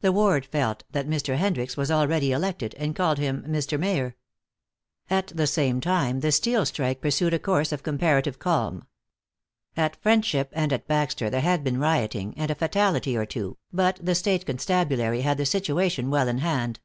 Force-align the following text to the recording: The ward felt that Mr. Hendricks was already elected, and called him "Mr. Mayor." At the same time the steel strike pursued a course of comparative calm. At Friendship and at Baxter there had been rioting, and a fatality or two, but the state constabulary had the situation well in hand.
The 0.00 0.10
ward 0.10 0.44
felt 0.46 0.82
that 0.90 1.06
Mr. 1.08 1.36
Hendricks 1.36 1.76
was 1.76 1.88
already 1.88 2.32
elected, 2.32 2.74
and 2.78 2.96
called 2.96 3.18
him 3.18 3.44
"Mr. 3.48 3.78
Mayor." 3.78 4.16
At 5.08 5.28
the 5.28 5.46
same 5.46 5.80
time 5.80 6.18
the 6.18 6.32
steel 6.32 6.66
strike 6.66 7.00
pursued 7.00 7.32
a 7.32 7.38
course 7.38 7.70
of 7.70 7.84
comparative 7.84 8.40
calm. 8.40 8.88
At 9.76 10.02
Friendship 10.02 10.48
and 10.52 10.72
at 10.72 10.88
Baxter 10.88 11.30
there 11.30 11.42
had 11.42 11.62
been 11.62 11.78
rioting, 11.78 12.34
and 12.36 12.50
a 12.50 12.56
fatality 12.56 13.16
or 13.16 13.24
two, 13.24 13.56
but 13.72 14.00
the 14.02 14.16
state 14.16 14.46
constabulary 14.46 15.20
had 15.20 15.38
the 15.38 15.46
situation 15.46 16.10
well 16.10 16.26
in 16.26 16.38
hand. 16.38 16.80